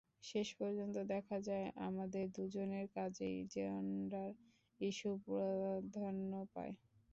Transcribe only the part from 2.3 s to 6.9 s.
দুজনের কাজেই gender issue প্রাধান্য পায়।